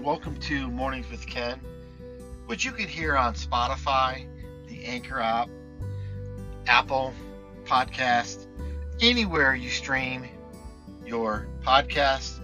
[0.00, 1.60] and welcome to Mornings with Ken,
[2.46, 4.24] which you can hear on Spotify,
[4.66, 5.50] the Anchor app,
[6.66, 7.12] Apple
[7.66, 8.46] Podcast,
[9.02, 10.26] anywhere you stream
[11.04, 12.40] your podcast,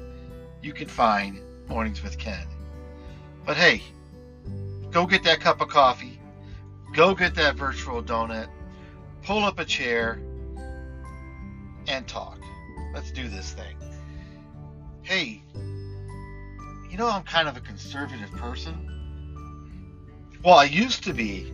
[0.61, 2.47] you can find Mornings with Ken.
[3.47, 3.81] But hey,
[4.91, 6.21] go get that cup of coffee,
[6.93, 8.49] go get that virtual donut,
[9.23, 10.21] pull up a chair,
[11.89, 12.39] and talk.
[12.93, 13.77] Let's do this thing.
[15.01, 15.41] Hey,
[16.97, 18.75] you know, I'm kind of a conservative person.
[20.43, 21.53] Well, I used to be.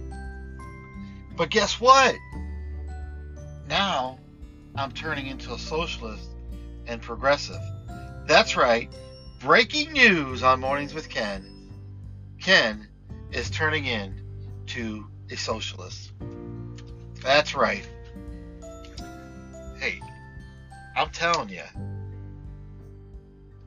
[1.36, 2.14] But guess what?
[3.66, 4.20] Now
[4.76, 6.28] I'm turning into a socialist
[6.86, 7.60] and progressive.
[8.24, 8.88] That's right.
[9.40, 11.44] Breaking news on Mornings with Ken.
[12.40, 12.86] Ken
[13.32, 14.22] is turning in
[14.68, 16.12] to a socialist.
[17.20, 17.84] That's right.
[19.80, 19.98] Hey,
[20.96, 21.64] I'm telling you,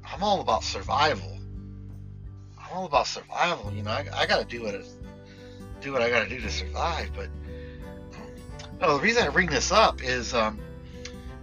[0.10, 1.35] I'm all about survival
[2.76, 3.72] all about survival.
[3.74, 4.76] You know, I, I got to do what
[5.82, 7.12] do what I got to do to survive.
[7.16, 7.30] But
[8.16, 8.28] um,
[8.82, 10.60] no, the reason I bring this up is, um,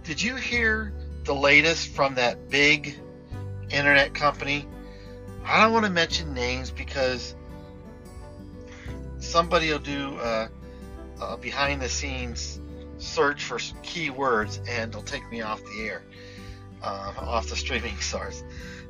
[0.03, 2.97] did you hear the latest from that big
[3.71, 4.67] internet company?
[5.45, 7.35] I don't want to mention names because
[9.19, 10.49] somebody will do a,
[11.21, 12.59] a behind the scenes
[12.97, 16.03] search for some keywords and they'll take me off the air,
[16.81, 18.43] uh, off the streaming source.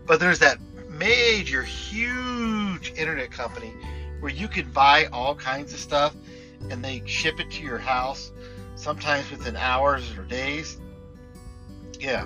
[0.06, 0.58] But there's that
[0.94, 3.74] major, huge internet company
[4.20, 6.16] where you can buy all kinds of stuff
[6.70, 8.32] and they ship it to your house,
[8.76, 10.80] sometimes within hours or days.
[12.00, 12.26] Yeah,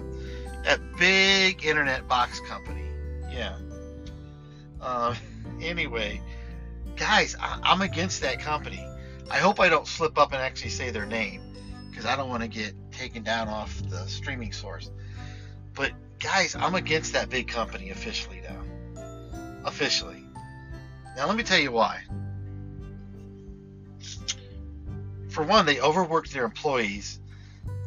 [0.64, 2.86] that big internet box company.
[3.32, 3.58] Yeah.
[4.80, 5.16] Uh,
[5.62, 6.22] anyway,
[6.96, 8.86] guys, I, I'm against that company.
[9.30, 11.42] I hope I don't slip up and actually say their name
[11.90, 14.92] because I don't want to get taken down off the streaming source.
[15.74, 18.64] But guys, I'm against that big company officially now.
[19.66, 20.24] Officially.
[21.16, 22.02] Now, let me tell you why.
[25.30, 27.20] For one, they overworked their employees,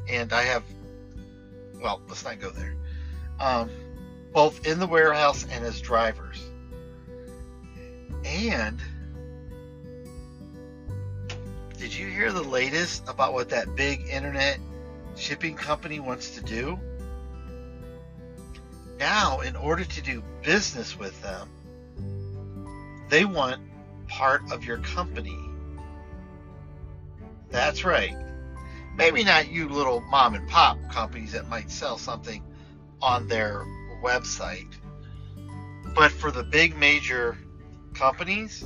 [0.09, 0.63] and I have,
[1.81, 2.77] well, let's not go there.
[3.41, 3.71] Um,
[4.33, 6.43] both in the warehouse and as drivers.
[8.25, 8.81] And
[11.79, 14.59] did you hear the latest about what that big internet
[15.17, 16.79] shipping company wants to do?
[19.01, 21.49] Now, in order to do business with them,
[23.09, 23.61] they want
[24.07, 25.39] part of your company.
[27.51, 28.15] That's right.
[28.95, 32.45] Maybe not you little mom and pop companies that might sell something
[33.01, 33.65] on their
[34.05, 34.73] website.
[35.95, 37.39] But for the big major
[37.95, 38.65] companies,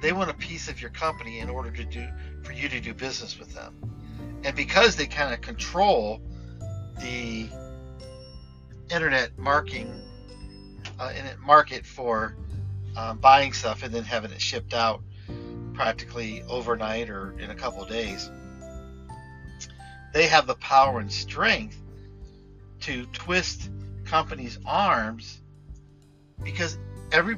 [0.00, 2.06] they want a piece of your company in order to do
[2.44, 3.74] for you to do business with them.
[4.44, 6.20] And because they kind of control
[7.00, 7.48] the
[8.92, 10.00] internet marking
[10.98, 12.36] uh, internet market for
[12.96, 15.02] um, buying stuff and then having it shipped out
[15.72, 18.30] practically overnight or in a couple days.
[20.12, 21.80] They have the power and strength
[22.80, 23.70] to twist
[24.04, 25.40] companies' arms
[26.42, 26.78] because
[27.12, 27.36] every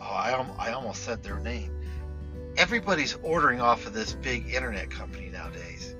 [0.00, 1.70] oh, I, I almost said their name.
[2.56, 5.94] Everybody's ordering off of this big internet company nowadays.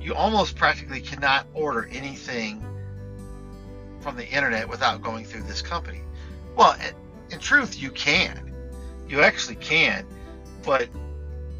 [0.00, 2.62] You almost practically cannot order anything
[4.04, 6.02] from the internet without going through this company.
[6.54, 6.76] Well,
[7.30, 8.54] in truth, you can.
[9.08, 10.06] You actually can,
[10.62, 10.90] but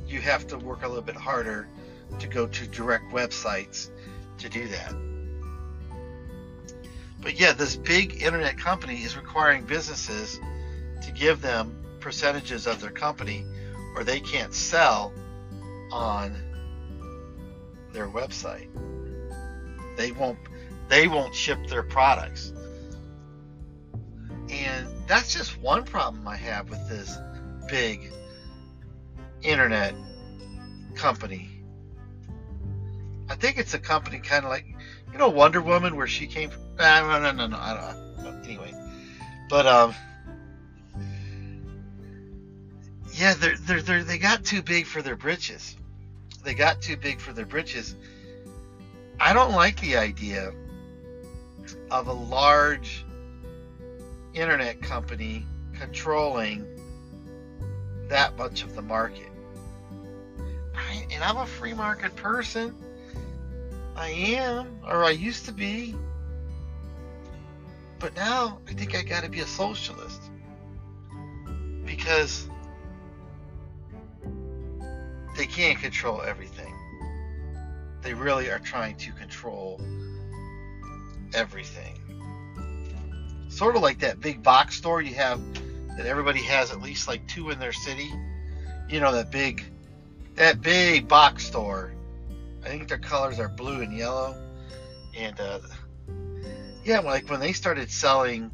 [0.07, 1.67] you have to work a little bit harder
[2.19, 3.89] to go to direct websites
[4.39, 4.95] to do that.
[7.23, 10.39] But yeah, this big internet company is requiring businesses
[11.03, 13.47] to give them percentages of their company
[13.97, 15.15] or they can't sell
[15.91, 16.37] on
[17.95, 18.69] their website.
[19.97, 20.39] They won't
[20.89, 22.53] they won't ship their products.
[24.51, 27.17] And that's just one problem I have with this
[27.69, 28.13] big
[29.43, 29.95] internet
[30.95, 31.51] company.
[33.29, 34.67] I think it's a company kind of like,
[35.13, 36.63] you know, Wonder Woman, where she came from.
[36.79, 37.57] no, no, no, no.
[37.57, 38.45] I don't.
[38.45, 38.75] Anyway,
[39.49, 39.95] but um,
[43.15, 45.77] yeah, they're, they're, they're, they got too big for their britches.
[46.43, 47.97] They got too big for their britches.
[49.19, 50.53] I don't like the idea
[51.91, 53.05] of a large
[54.35, 55.47] internet company
[55.79, 56.67] controlling
[58.09, 59.31] that much of the market.
[60.75, 62.75] I, and I'm a free market person.
[63.97, 65.95] I am, or I used to be.
[67.99, 70.21] But now I think I got to be a socialist.
[71.85, 72.49] Because
[75.37, 76.75] they can't control everything.
[78.03, 79.81] They really are trying to control
[81.35, 81.99] everything.
[83.49, 85.41] sort of like that big box store you have
[85.97, 88.11] that everybody has at least like two in their city.
[88.89, 89.65] You know that big
[90.35, 91.95] that big box store.
[92.65, 94.37] I think their colors are blue and yellow.
[95.17, 95.61] And uh,
[96.85, 98.51] yeah, like when they started selling,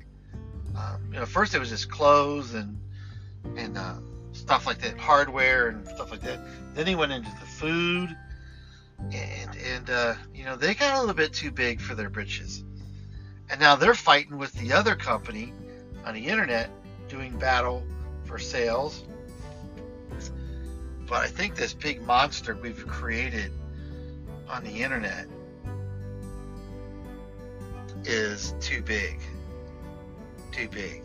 [0.77, 2.79] um, you know, first it was just clothes and
[3.57, 3.95] and uh,
[4.33, 6.41] stuff like that, hardware and stuff like that.
[6.75, 8.15] Then he went into the food,
[9.13, 12.63] and and uh, you know they got a little bit too big for their britches,
[13.51, 15.53] and now they're fighting with the other company
[16.05, 16.71] on the internet
[17.09, 17.85] doing battle
[18.25, 19.05] for sales.
[21.09, 23.51] But I think this big monster we've created
[24.49, 25.27] on the internet
[28.05, 29.19] is too big.
[30.53, 31.03] Too big.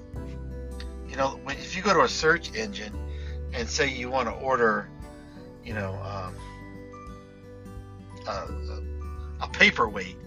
[1.09, 2.93] You know, if you go to a search engine
[3.53, 4.87] and say you want to order,
[5.63, 6.35] you know, um,
[8.27, 10.17] a, a paperweight,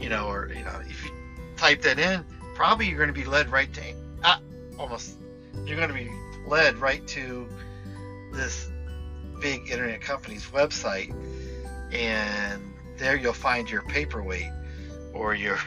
[0.00, 1.10] you know, or you know, if you
[1.56, 2.24] type that in,
[2.54, 3.82] probably you're going to be led right to,
[4.24, 4.40] ah,
[4.78, 5.16] almost,
[5.66, 6.10] you're going to be
[6.46, 7.48] led right to
[8.32, 8.70] this
[9.40, 11.14] big internet company's website,
[11.92, 12.62] and
[12.96, 14.50] there you'll find your paperweight
[15.12, 15.58] or your.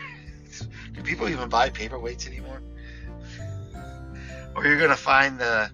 [0.93, 2.61] do people even buy paperweights anymore?
[4.55, 5.71] Or you're going to find the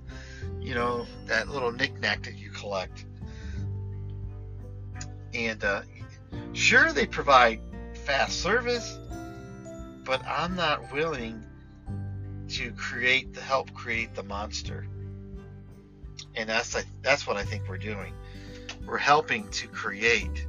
[0.69, 3.05] you know, that little knickknack that you collect.
[5.33, 5.81] And uh,
[6.53, 7.59] sure, they provide
[8.09, 8.97] fast service,
[10.03, 11.43] but I'm not willing
[12.47, 14.87] to create the help create the monster.
[16.33, 18.15] And that's that's what I think we're doing.
[18.87, 20.47] We're helping to create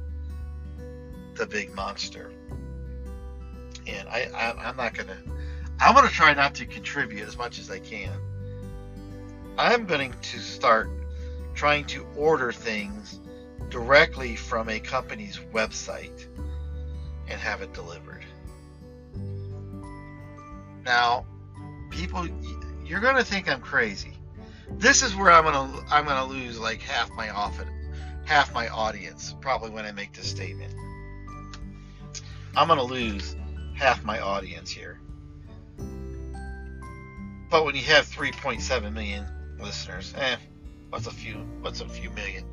[1.35, 2.31] the big monster.
[3.85, 5.21] And I, I I'm not gonna
[5.79, 8.09] I'm gonna try not to contribute as much as I can
[9.59, 10.89] I'm going to start
[11.53, 13.19] trying to order things
[13.69, 16.25] directly from a company's website
[17.31, 18.25] and have it delivered.
[20.83, 21.25] Now,
[21.89, 22.27] people,
[22.85, 24.13] you're going to think I'm crazy.
[24.69, 27.67] This is where I'm going to I'm going to lose like half my often
[28.25, 30.73] half my audience probably when I make this statement.
[32.55, 33.35] I'm going to lose
[33.75, 34.99] half my audience here.
[37.49, 39.25] But when you have 3.7 million
[39.61, 40.13] listeners.
[40.17, 40.35] Eh,
[40.89, 41.35] what's a few?
[41.61, 42.45] What's a few million?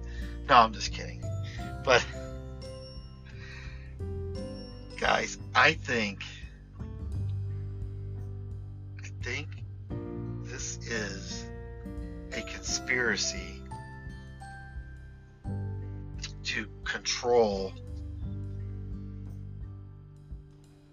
[0.49, 1.23] No, I'm just kidding.
[1.85, 2.05] But
[4.99, 6.23] guys, I think
[9.01, 9.49] I think
[10.43, 11.47] this is
[12.33, 13.63] a conspiracy
[16.43, 17.73] to control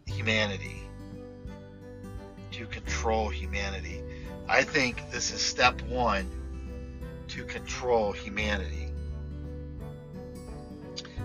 [0.06, 0.84] humanity.
[2.51, 4.04] To control humanity.
[4.48, 6.30] I think this is step one
[7.30, 8.88] to control humanity.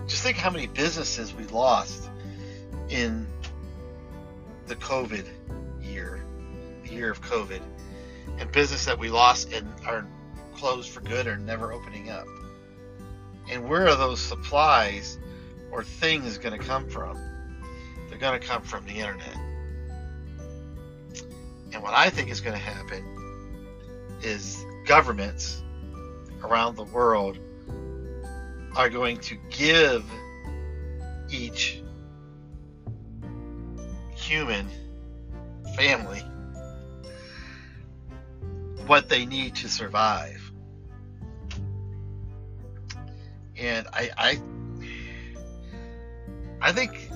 [0.07, 2.09] Just think how many businesses we lost
[2.91, 3.25] in
[4.67, 5.25] the COVID
[5.81, 6.23] year,
[6.83, 7.61] the year of COVID,
[8.37, 10.05] and business that we lost and are
[10.55, 12.27] closed for good or never opening up.
[13.49, 15.17] And where are those supplies
[15.71, 17.17] or things going to come from?
[18.09, 19.35] They're going to come from the internet.
[21.73, 23.05] And what I think is going to happen
[24.21, 25.63] is governments
[26.43, 27.39] around the world
[28.75, 30.05] are going to give
[31.29, 31.80] each
[34.31, 34.65] human
[35.75, 36.21] family
[38.87, 40.51] what they need to survive.
[43.57, 44.41] And I, I
[46.61, 47.09] I think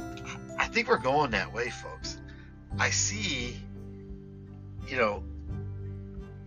[0.60, 2.18] I think we're going that way, folks.
[2.78, 3.62] I see,
[4.86, 5.24] you know,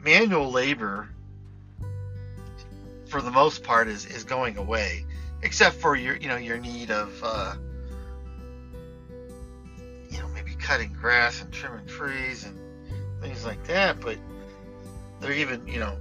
[0.05, 1.09] manual labor
[3.07, 5.07] for the most part is, is going away
[5.43, 7.55] except for your you know your need of uh,
[10.69, 12.59] cutting grass and trimming trees and
[13.23, 14.19] things like that but
[15.21, 15.97] they're even you know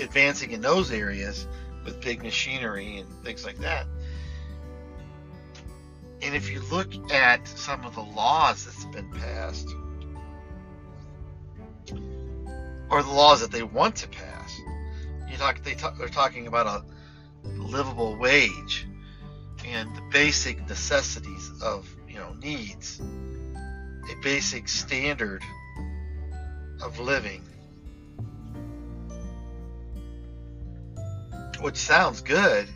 [0.00, 1.46] advancing in those areas
[1.84, 3.86] with big machinery and things like that
[6.22, 9.68] and if you look at some of the laws that's been passed
[12.94, 14.60] or the laws that they want to pass.
[15.28, 18.86] You talk, they talk, they're talking about a livable wage
[19.66, 23.00] and the basic necessities of you know needs,
[24.12, 25.42] a basic standard
[26.80, 27.42] of living,
[31.60, 32.68] which sounds good,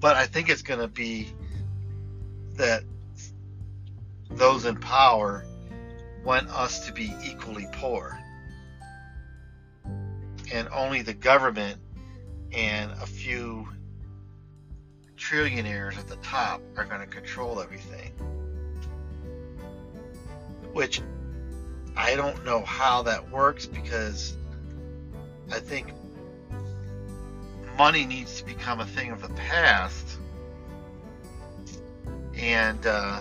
[0.00, 1.28] but I think it's going to be
[2.54, 2.82] that
[4.30, 5.44] those in power
[6.24, 8.18] want us to be equally poor.
[10.52, 11.78] And only the government
[12.52, 13.68] and a few
[15.20, 18.12] trillionaires at the top are going to control everything.
[20.72, 21.00] which
[21.96, 24.36] I don't know how that works because
[25.50, 25.92] I think
[27.76, 30.18] money needs to become a thing of the past.
[32.34, 33.20] And uh,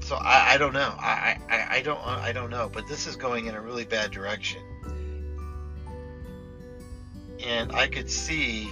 [0.00, 0.94] so I, I don't know.
[0.98, 2.70] I, I, I don't I don't know.
[2.72, 4.62] But this is going in a really bad direction.
[7.44, 8.68] And I could see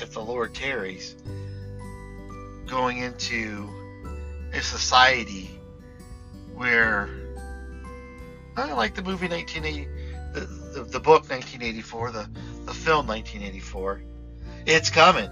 [0.00, 1.16] if the Lord tarries,
[2.66, 3.68] going into
[4.52, 5.50] a society
[6.54, 7.08] where
[8.56, 9.88] I like the movie 1980,
[10.32, 12.28] the, the, the book 1984, the,
[12.64, 14.02] the film 1984.
[14.66, 15.30] It's coming.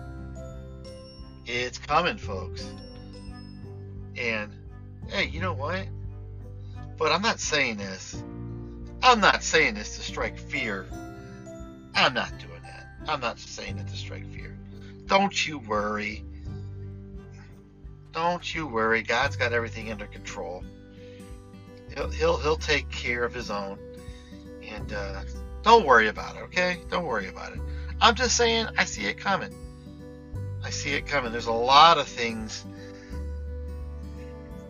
[1.47, 2.64] It's coming, folks.
[4.16, 4.52] And
[5.09, 5.87] hey, you know what?
[6.97, 8.23] But I'm not saying this.
[9.02, 10.87] I'm not saying this to strike fear.
[11.94, 12.87] I'm not doing that.
[13.06, 14.53] I'm not saying it to strike fear.
[15.06, 16.25] Don't you worry.
[18.12, 19.02] Don't you worry.
[19.02, 20.64] God's got everything under control.
[21.94, 23.78] He'll he'll, he'll take care of his own.
[24.68, 25.23] And uh,
[25.62, 26.78] don't worry about it, okay?
[26.90, 27.61] Don't worry about it.
[28.00, 29.54] I'm just saying I see it coming.
[30.62, 31.32] I see it coming.
[31.32, 32.64] There's a lot of things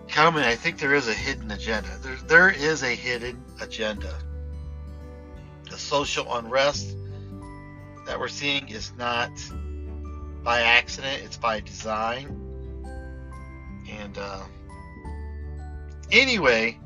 [0.08, 0.42] coming.
[0.42, 1.88] I think there is a hidden agenda.
[2.02, 4.14] There, there is a hidden agenda.
[5.70, 6.96] The social unrest
[8.06, 9.30] that we're seeing is not
[10.44, 12.26] by accident, it's by design.
[13.90, 14.42] And uh,
[16.12, 16.78] anyway,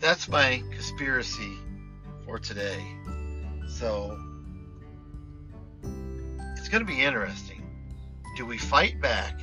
[0.00, 1.54] that's my conspiracy
[2.26, 2.84] for today.
[3.68, 4.18] So
[6.56, 7.62] it's going to be interesting.
[8.36, 9.40] Do we fight back?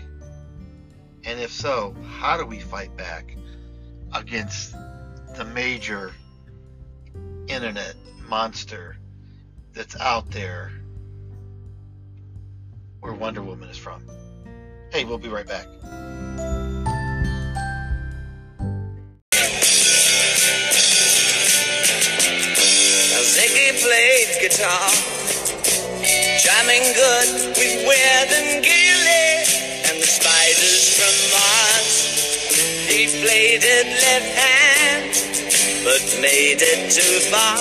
[1.23, 3.35] And if so, how do we fight back
[4.13, 4.75] against
[5.35, 6.13] the major
[7.47, 7.95] internet
[8.27, 8.97] monster
[9.73, 10.71] that's out there
[13.01, 14.01] where Wonder Woman is from.
[14.91, 15.67] Hey, we'll be right back.
[23.37, 24.89] Ziggy played guitar,
[26.39, 29.45] jamming good with Weird and Gilly
[29.85, 31.93] and the spiders from Mars.
[32.87, 35.11] He played it left hand,
[35.83, 37.57] but made it too far.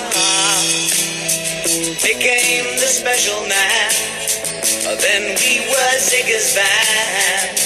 [2.00, 4.25] Became the special man
[4.94, 7.58] then we were Ziggy's band.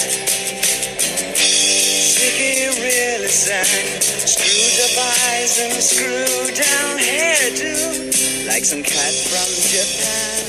[2.17, 4.95] Ziggy really sang, screwed up
[5.29, 10.43] eyes and screwed down hairdo, like some cat from Japan.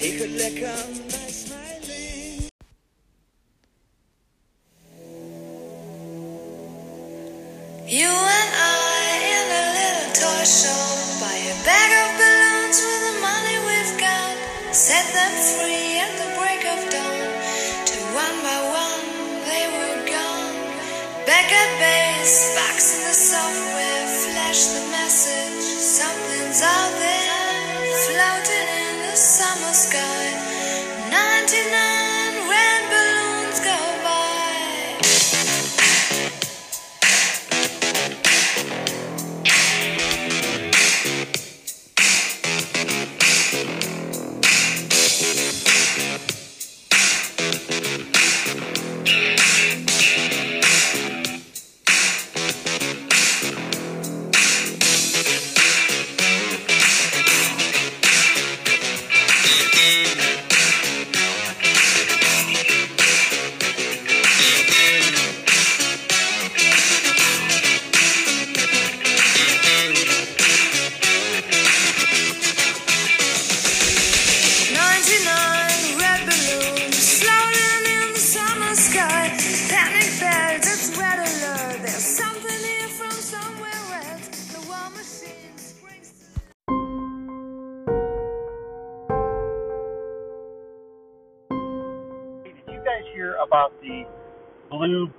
[0.00, 1.09] He could lick 'em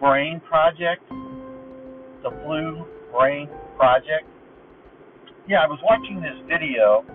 [0.01, 1.05] Brain Project?
[2.25, 4.25] The Blue Brain Project?
[5.48, 7.05] Yeah, I was watching this video,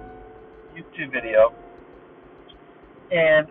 [0.71, 1.51] YouTube video,
[3.11, 3.51] and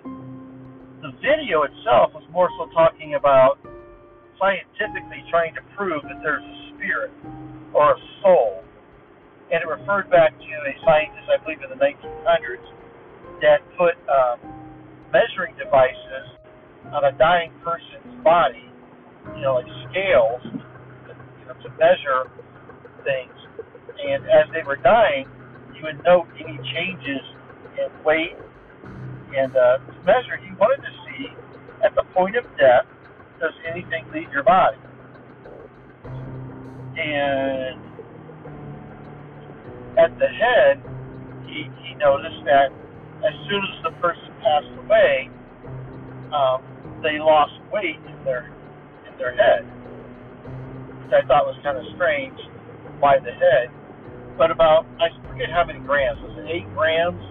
[1.03, 3.59] the video itself was more so talking about
[4.39, 7.11] scientifically trying to prove that there's a spirit
[7.75, 8.63] or a soul.
[9.51, 12.63] And it referred back to a scientist, I believe, in the 1900s
[13.43, 14.39] that put um,
[15.11, 16.39] measuring devices
[16.95, 18.64] on a dying person's body,
[19.33, 22.29] you know, like scales, you know, to measure
[23.03, 23.33] things.
[24.05, 25.27] And as they were dying,
[25.73, 27.23] you would note any changes
[27.77, 28.37] in weight
[29.35, 30.37] and uh, to measure.
[30.37, 31.27] He wanted to see
[31.83, 32.85] at the point of death
[33.39, 34.77] does anything leave your body?
[36.97, 37.81] And
[39.99, 40.81] at the head,
[41.45, 42.71] he, he noticed that
[43.25, 45.29] as soon as the person passed away,
[46.31, 46.63] um,
[47.03, 48.54] they lost weight in their
[49.17, 49.65] their head,
[51.03, 52.37] which I thought was kind of strange.
[52.99, 53.69] Why the head?
[54.37, 56.19] But about I forget how many grams.
[56.21, 57.21] Was it eight grams?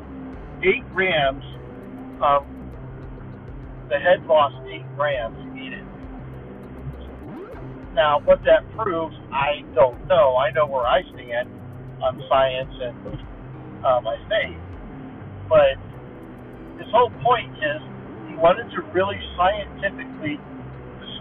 [0.65, 1.45] Eight grams.
[2.23, 2.45] Um,
[3.89, 5.85] the head lost eight grams immediately.
[7.95, 10.37] Now, what that proves, I don't know.
[10.37, 11.49] I know where I stand
[12.03, 12.97] on science and
[13.87, 14.59] uh, my faith.
[15.49, 15.79] But
[16.79, 17.81] his whole point is
[18.27, 20.43] he wanted to really scientifically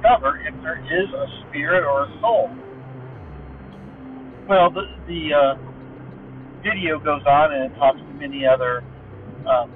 [0.03, 2.49] discover if there is a spirit or a soul.
[4.47, 5.55] Well, the, the uh,
[6.63, 8.83] video goes on and it talks to many other
[9.47, 9.71] um,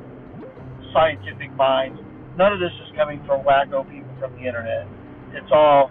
[0.93, 2.00] scientific minds.
[2.38, 4.86] None of this is coming from wacko people from the internet.
[5.31, 5.89] It's all,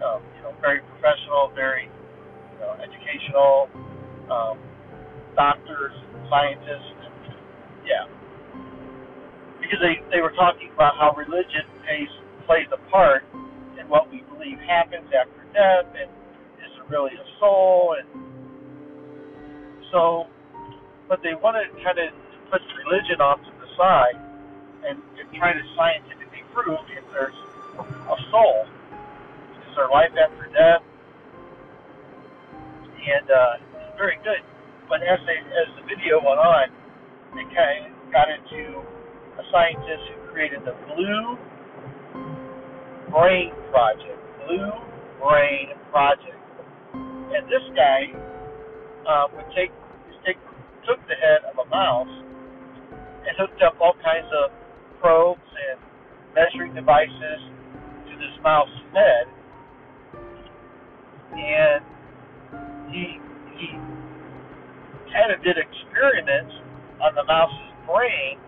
[0.00, 3.68] um, you know, very professional, very, you know, educational,
[4.32, 4.58] um,
[5.36, 5.92] doctors,
[6.30, 7.04] scientists,
[7.84, 8.08] yeah.
[9.60, 12.08] Because they, they were talking about how religion plays,
[12.46, 13.22] plays a part
[13.84, 16.08] in what we believe happens after death, and
[16.64, 18.08] is there really a soul, and
[19.92, 20.26] so,
[21.08, 24.16] but they wanted kind of to put religion off to the side
[24.88, 27.36] and, and try to scientifically prove if there's
[27.78, 28.66] a soul.
[29.68, 30.82] Is there life after death?
[33.04, 34.40] And uh, it's very good.
[34.88, 36.72] But as they, as the video went on,
[37.36, 38.80] they kind of got into
[39.36, 41.36] a scientist who created the Blue
[43.14, 44.18] Brain Project.
[44.42, 44.74] Blue
[45.22, 46.34] Brain Project.
[46.92, 48.10] And this guy
[49.06, 49.70] uh, would take,
[50.26, 50.34] take
[50.82, 52.10] took the head of a mouse
[53.22, 54.50] and hooked up all kinds of
[55.00, 55.78] probes and
[56.34, 57.40] measuring devices
[58.10, 59.26] to this mouse's head,
[61.38, 61.80] and
[62.90, 63.22] he
[63.54, 63.68] he
[65.14, 66.54] kind of did experiments
[66.98, 68.42] on the mouse's brain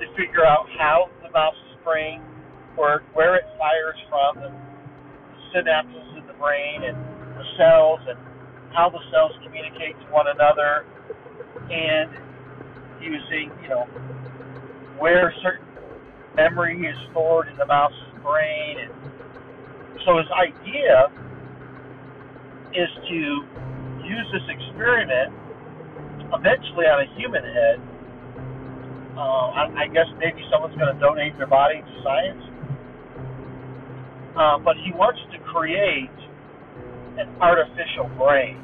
[0.00, 2.22] to figure out how the mouse's brain
[2.76, 4.50] works, where it fires from, the
[5.54, 6.96] synapses in the brain, and
[7.36, 8.18] the cells, and
[8.72, 10.84] how the cells communicate to one another,
[11.70, 12.10] and
[13.00, 13.84] using, you know,
[14.98, 15.66] where certain
[16.36, 18.78] memory is stored in the mouse's brain.
[18.78, 18.92] And
[20.04, 21.10] so his idea
[22.72, 23.18] is to
[24.04, 25.32] use this experiment
[26.32, 27.80] eventually on a human head.
[29.16, 32.42] Uh, I, I guess maybe someone's going to donate their body to science.
[34.36, 36.12] Uh, but he wants to create
[37.16, 38.60] an artificial brain.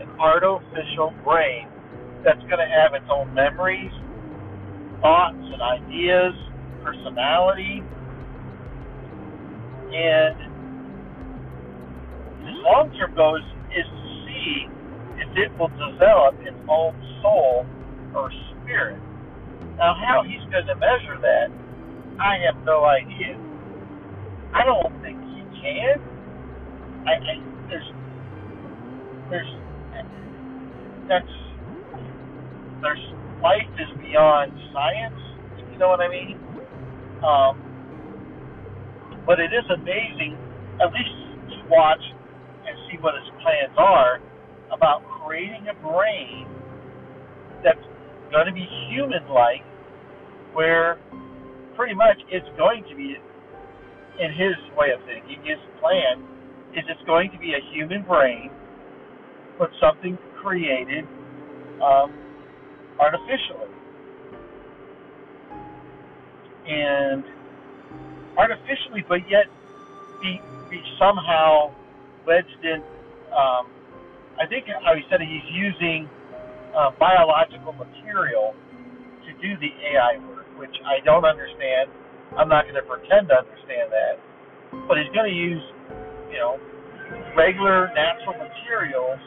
[0.00, 1.68] An artificial brain
[2.24, 3.92] that's going to have its own memories,
[5.04, 6.32] thoughts, and ideas,
[6.82, 7.84] personality.
[9.92, 10.36] And
[12.40, 13.44] his long term goal is,
[13.76, 14.66] is to see
[15.20, 17.66] if it will develop its own soul
[18.16, 18.32] or
[18.64, 18.98] spirit.
[19.76, 21.52] Now, how he's going to measure that,
[22.20, 23.36] I have no idea.
[24.54, 26.00] I don't think he can.
[27.06, 27.34] I, I
[27.68, 27.88] there's
[29.30, 29.52] there's
[31.08, 31.34] that's
[32.82, 33.04] there's
[33.42, 35.20] life is beyond science.
[35.58, 36.38] If you know what I mean.
[37.22, 37.54] Um,
[39.26, 40.36] but it is amazing,
[40.82, 41.14] at least
[41.54, 42.02] to watch
[42.66, 44.18] and see what his plans are
[44.72, 46.46] about creating a brain
[47.62, 47.78] that's
[48.32, 49.62] going to be human-like,
[50.54, 50.98] where
[51.76, 53.14] pretty much it's going to be,
[54.20, 56.22] in his way of thinking, his plan
[56.74, 58.50] is it's going to be a human brain,
[59.58, 61.04] but something created
[61.82, 62.12] um,
[63.00, 63.70] artificially.
[66.66, 67.24] And
[68.36, 69.46] artificially, but yet
[70.20, 71.72] be, be somehow
[72.26, 72.82] wedged in.
[73.32, 73.66] Um,
[74.40, 76.08] I think how he said he's using
[76.76, 78.54] uh, biological material
[79.26, 81.90] to do the AI work, which I don't understand.
[82.38, 84.16] I'm not going to pretend to understand that,
[84.88, 85.62] but he's going to use,
[86.32, 86.56] you know,
[87.36, 89.20] regular natural materials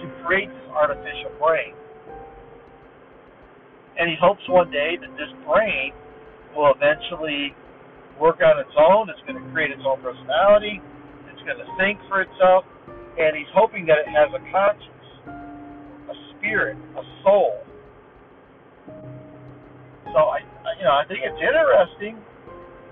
[0.00, 1.76] to create this artificial brain.
[3.98, 5.92] And he hopes one day that this brain
[6.56, 7.52] will eventually
[8.16, 9.10] work on its own.
[9.10, 10.80] It's going to create its own personality.
[11.28, 12.64] It's going to think for itself,
[13.18, 15.08] and he's hoping that it has a conscience,
[16.08, 17.60] a spirit, a soul.
[20.14, 20.40] So I,
[20.78, 22.16] you know, I think it's interesting.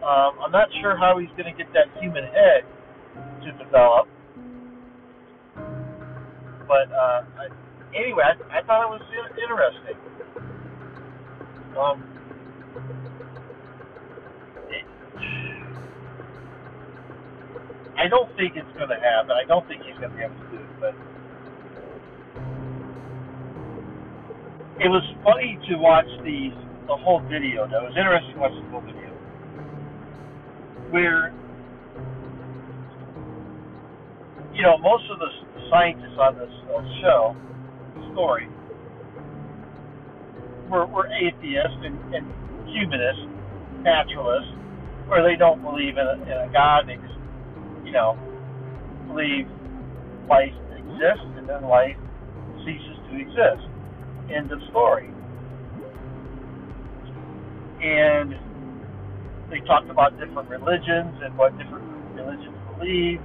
[0.03, 2.63] Um, I'm not sure how he's going to get that human head
[3.45, 4.09] to develop,
[6.69, 7.49] but uh, I,
[7.97, 9.03] anyway, I, I thought it was
[9.37, 9.99] interesting.
[11.79, 12.05] Um,
[17.99, 19.33] I don't think it's going to happen.
[19.33, 20.95] I don't think he's going to be able to do it, but
[24.81, 26.51] it was funny to watch the
[26.89, 27.67] the whole video.
[27.67, 29.06] That was interesting to watch the whole video,
[30.91, 31.33] where
[34.55, 35.31] you know most of the
[35.71, 37.37] scientists on this uh, show
[38.13, 38.49] story
[40.71, 42.27] were, were atheists and, and
[42.69, 43.27] humanists,
[43.83, 44.53] naturalists,
[45.07, 46.89] where they don't believe in a, in a God.
[46.89, 47.19] They just,
[47.85, 48.19] you know,
[49.07, 49.47] believe
[50.29, 51.97] life exists and then life
[52.65, 53.63] ceases to exist.
[54.35, 55.11] End of story.
[57.81, 58.35] And
[59.51, 61.85] they talked about different religions and what different
[62.17, 63.21] religions believe.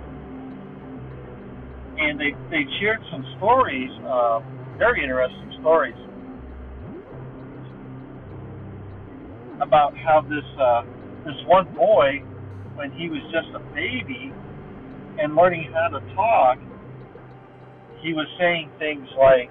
[1.98, 4.44] And they, they shared some stories, um,
[4.78, 5.96] very interesting stories,
[9.62, 10.84] about how this uh,
[11.26, 12.24] this one boy,
[12.76, 14.34] when he was just a baby
[15.20, 16.58] and learning how to talk,
[18.02, 19.50] he was saying things like,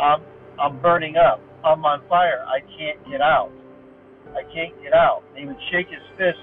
[0.00, 0.22] "I'm
[0.60, 1.40] I'm burning up.
[1.66, 2.46] I'm on fire.
[2.46, 3.50] I can't get out.
[4.30, 6.38] I can't get out." And he would shake his fist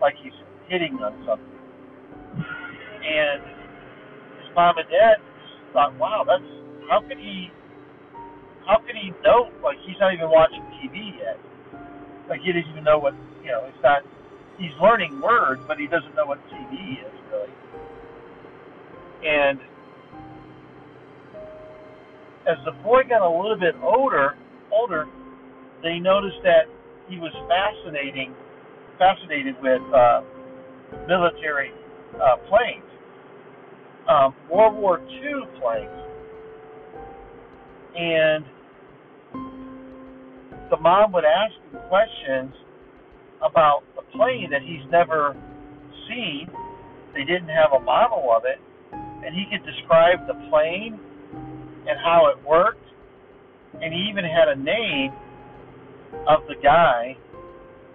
[0.00, 0.34] like he's
[0.68, 1.54] hitting on something.
[3.04, 3.40] And
[4.42, 5.22] his mom and dad
[5.72, 6.44] thought, "Wow, that's
[6.90, 7.50] how could he
[8.66, 9.50] how could he know?
[9.62, 11.38] Like he's not even watching TV yet.
[12.28, 13.64] Like he doesn't even know what you know.
[13.68, 14.02] It's not.
[14.58, 17.52] He's learning words, but he doesn't know what TV is really.
[19.26, 19.58] And
[22.46, 24.36] as the boy got a little bit older,
[24.74, 25.06] older,
[25.82, 26.66] they noticed that
[27.08, 28.34] he was fascinating,
[28.98, 30.22] fascinated with uh,
[31.06, 31.70] military
[32.16, 32.84] uh, planes,
[34.08, 36.04] um, World War II planes,
[37.96, 38.44] and
[40.70, 42.54] the mom would ask him questions
[43.42, 45.36] about the plane that he's never
[46.08, 46.48] seen.
[47.14, 48.58] They didn't have a model of it,
[48.92, 50.98] and he could describe the plane
[51.86, 52.84] and how it worked,
[53.82, 55.12] and he even had a name
[56.28, 57.16] of the guy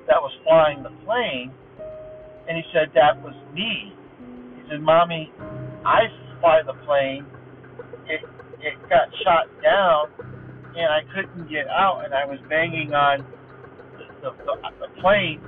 [0.08, 1.52] that was flying the plane,
[2.48, 3.94] and he said that was me.
[4.56, 5.32] He said, "Mommy,
[5.86, 6.08] I
[6.40, 7.26] fly the plane.
[8.08, 8.22] It
[8.62, 10.10] it got shot down,
[10.76, 13.26] and I couldn't get out, and I was banging on
[14.22, 15.40] the, the, the plane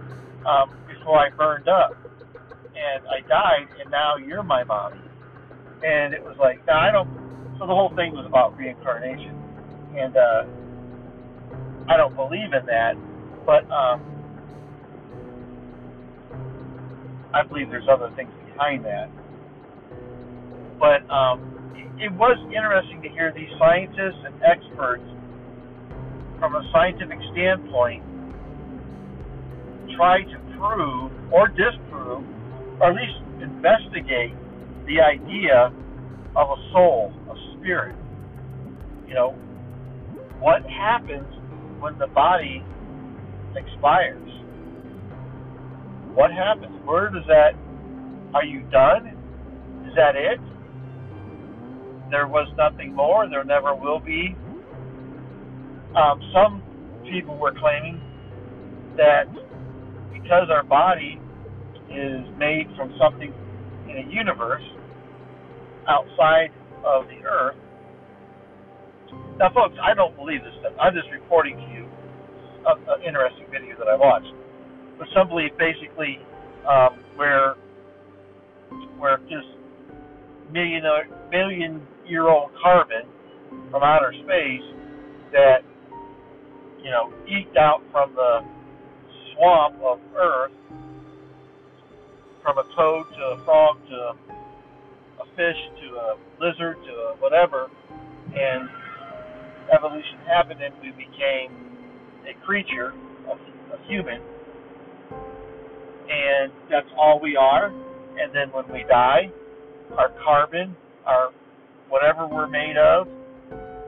[0.45, 1.97] um, before I burned up,
[2.75, 5.01] and I died, and now you're my mommy."
[5.83, 7.09] And it was like, now I don't.
[7.57, 9.40] So the whole thing was about reincarnation,
[9.97, 10.43] and uh,
[11.89, 12.93] I don't believe in that,
[13.45, 14.01] but um,
[17.33, 19.09] I believe there's other things behind that.
[20.79, 21.51] But um,
[21.99, 25.03] it was interesting to hear these scientists and experts,
[26.39, 28.03] from a scientific standpoint,
[29.95, 32.25] try to prove or disprove,
[32.79, 34.33] or at least investigate
[34.87, 35.71] the idea
[36.35, 37.95] of a soul, a spirit.
[39.07, 39.35] You know,
[40.41, 41.27] what happens
[41.79, 42.63] when the body
[43.55, 44.29] expires?
[46.13, 46.75] What happens?
[46.83, 47.53] Where does that?
[48.33, 49.07] Are you done?
[49.87, 50.39] Is that it?
[52.09, 53.29] There was nothing more.
[53.29, 54.35] There never will be.
[55.95, 56.63] Um, some
[57.09, 58.01] people were claiming
[58.97, 59.25] that
[60.13, 61.19] because our body
[61.89, 63.33] is made from something
[63.89, 64.63] in a universe
[65.87, 66.49] outside
[66.85, 67.55] of the earth.
[69.41, 70.73] Now, folks, I don't believe this stuff.
[70.79, 71.89] I'm just reporting to you
[72.69, 74.29] an interesting video that I watched.
[74.99, 76.21] But some believe basically
[76.69, 77.55] um, where
[78.99, 79.49] where just
[80.51, 80.83] million
[81.31, 83.09] million year old carbon
[83.71, 84.61] from outer space
[85.31, 85.65] that
[86.77, 88.45] you know eked out from the
[89.33, 90.51] swamp of Earth
[92.43, 94.13] from a toad to a frog to a,
[95.17, 97.71] a fish to a lizard to a whatever,
[98.37, 98.69] and
[99.69, 101.51] evolution happened and we became
[102.27, 102.93] a creature,
[103.27, 103.33] a,
[103.75, 104.21] a human,
[106.09, 107.67] and that's all we are.
[107.67, 109.31] And then when we die,
[109.97, 111.31] our carbon, our
[111.89, 113.07] whatever we're made of,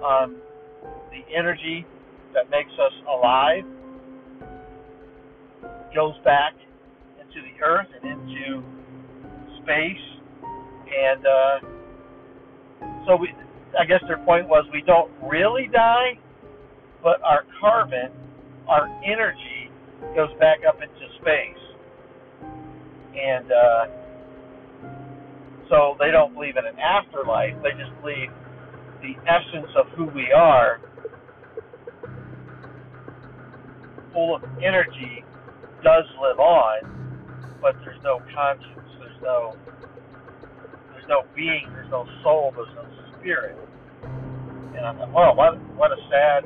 [0.04, 0.38] um,
[1.12, 1.86] the energy
[2.34, 3.64] that makes us alive,
[5.94, 6.54] goes back
[7.20, 8.64] into the earth and into
[9.62, 10.06] space,
[10.88, 11.60] and uh,
[13.06, 13.30] so we.
[13.80, 16.18] I guess their point was we don't really die,
[17.02, 18.12] but our carbon,
[18.68, 19.70] our energy,
[20.16, 21.64] goes back up into space,
[23.16, 23.86] and uh,
[25.70, 27.54] so they don't believe in an afterlife.
[27.64, 28.30] They just believe
[29.02, 30.80] the essence of who we are,
[34.14, 35.24] full of energy,
[35.84, 36.94] does live on
[37.64, 38.92] but there's no conscience.
[39.00, 39.56] There's no
[40.92, 41.64] there's no being.
[41.72, 42.52] There's no soul.
[42.54, 42.86] There's no
[43.24, 43.58] spirit.
[44.76, 46.44] And I thought, well, what what a sad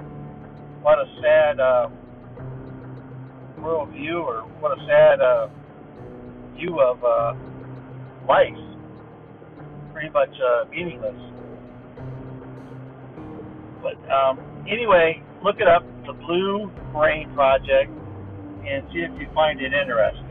[0.86, 1.90] what a sad uh,
[3.60, 5.48] worldview, or what a sad uh,
[6.56, 7.34] view of uh,
[8.30, 8.54] life.
[9.92, 11.18] Pretty much uh, meaningless.
[13.82, 14.38] But um,
[14.70, 20.26] anyway, look it up, the Blue Brain Project, and see if you find it interesting.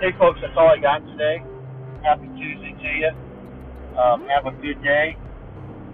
[0.00, 1.40] Hey, folks, that's all I got today.
[2.04, 3.25] Happy Tuesday to you.
[3.98, 5.16] Um, have a good day.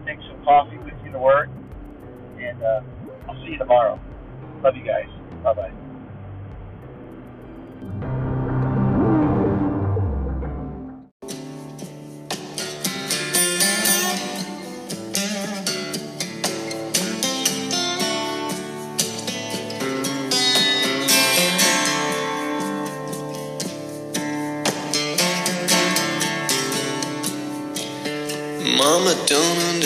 [0.06, 1.48] Take some coffee with you to work,
[2.38, 2.80] and uh,
[3.28, 4.00] I'll see you tomorrow.
[4.62, 5.08] Love you guys.
[5.44, 5.72] Bye bye.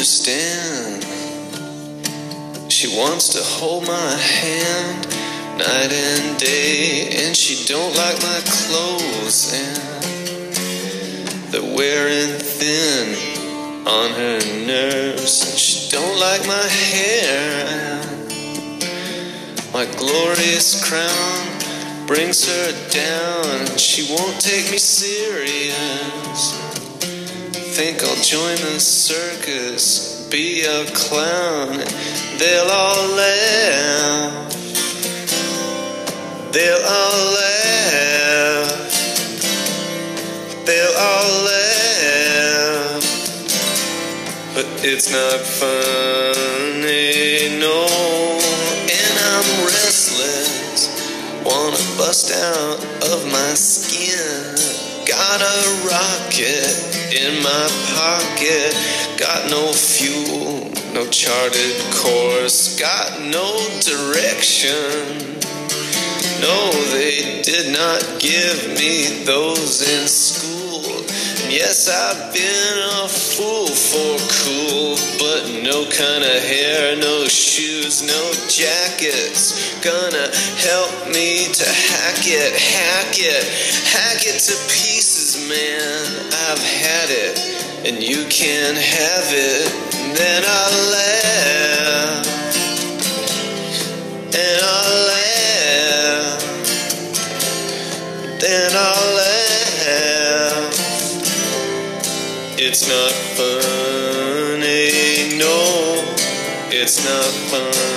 [0.06, 1.02] Understand.
[2.70, 5.04] She wants to hold my hand
[5.58, 10.54] night and day, and she don't like my clothes, and
[11.50, 13.16] they're wearing thin
[13.84, 15.50] on her nerves.
[15.50, 18.00] And she don't like my hair.
[19.74, 26.25] My glorious crown brings her down, and she won't take me serious
[27.76, 31.76] think I'll join the circus, be a clown.
[32.38, 34.50] They'll all laugh.
[36.52, 38.70] They'll all laugh.
[40.64, 43.04] They'll all laugh.
[44.54, 47.84] But it's not funny, no.
[48.88, 50.88] And I'm restless.
[51.44, 52.80] Wanna bust out
[53.12, 54.56] of my skin.
[55.04, 58.76] Got a rocket in my pocket.
[59.16, 65.32] Got no fuel, no charted course, got no direction.
[66.40, 71.06] No, they did not give me those in school.
[71.48, 78.32] Yes, I've been a fool for cool, but no kind of hair, no shoes, no
[78.50, 79.54] jackets.
[79.80, 83.44] Gonna help me to hack it, hack it,
[83.88, 86.06] hack it to pieces, man.
[86.46, 87.36] I've had it,
[87.84, 89.72] and you can have it.
[90.16, 92.26] Then I'll laugh,
[94.32, 96.38] and I'll laugh,
[98.38, 100.74] then I'll laugh.
[102.58, 106.04] It's not funny, no.
[106.70, 107.95] It's not funny,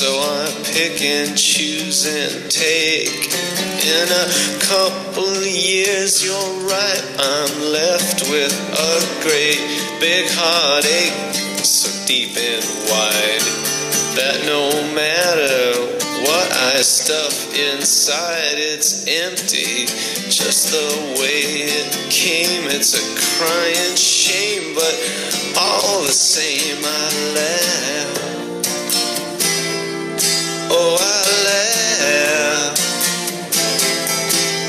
[0.00, 3.28] so I pick and choose and take.
[3.84, 4.28] In a
[4.64, 9.60] couple years, you're right, I'm left with a great
[10.00, 11.12] big heartache,
[11.60, 13.44] so deep and wide
[14.16, 15.84] that no matter
[16.24, 19.84] what I stuff inside, it's empty,
[20.32, 22.72] just the way it came.
[22.72, 23.04] It's a
[23.36, 24.96] crying shame, but
[25.60, 28.39] all the same, I laugh.
[30.72, 31.02] Oh, I
[31.46, 32.78] laugh.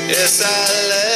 [0.08, 0.48] Yes, I
[0.90, 1.12] laugh.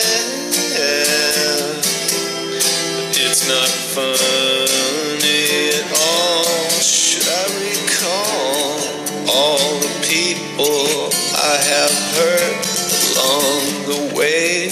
[3.19, 6.71] It's not funny at all.
[6.81, 8.79] Should I recall
[9.29, 12.63] all the people I have hurt
[13.11, 14.71] along the way?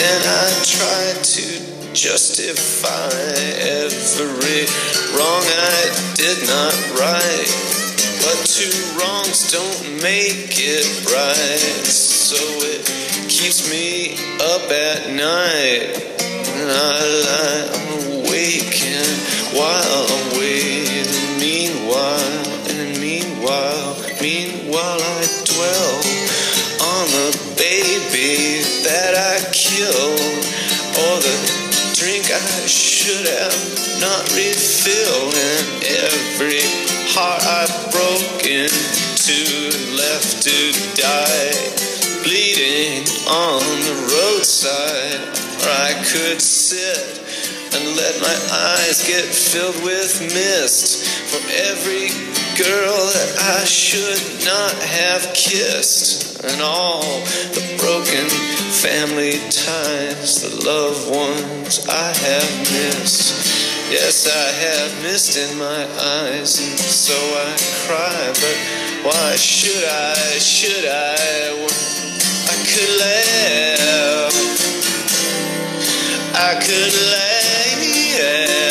[0.00, 3.12] Then I try to justify
[3.60, 4.64] every
[5.12, 7.65] wrong I did not right.
[8.26, 11.86] But two wrongs don't make it right.
[11.86, 12.34] So
[12.66, 12.82] it
[13.30, 15.94] keeps me up at night.
[16.58, 17.70] And I lie,
[18.18, 19.14] awake and
[19.54, 21.06] while I'm waiting,
[21.38, 25.94] meanwhile, and meanwhile, meanwhile I dwell
[26.82, 28.58] on the baby
[28.90, 30.18] that I killed,
[30.98, 31.36] or the
[31.94, 35.35] drink I should have not refilled,
[48.20, 52.08] my eyes get filled with mist from every
[52.56, 57.02] girl that I should not have kissed, and all
[57.52, 58.28] the broken
[58.72, 63.46] family ties, the loved ones I have missed.
[63.90, 65.84] Yes, I have mist in my
[66.24, 67.54] eyes, and so I
[67.86, 68.32] cry.
[68.40, 68.56] But
[69.04, 70.14] why should I?
[70.38, 71.52] Should I?
[72.48, 74.34] I could laugh.
[76.34, 77.45] I could laugh.
[78.18, 78.65] है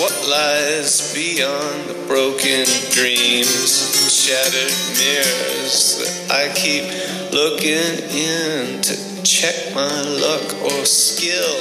[0.00, 4.08] What lies beyond the broken dreams?
[4.08, 6.88] Shattered mirrors that I keep
[7.34, 11.60] looking in to check my luck or skill.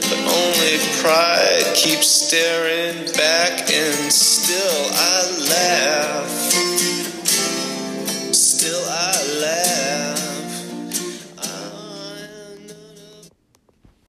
[0.00, 6.43] But only pride keeps staring back, and still I laugh.